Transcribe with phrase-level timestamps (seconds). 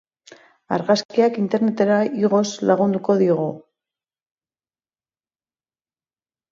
[0.77, 3.47] Argazkiak Internetera igoz lagunduko diogu.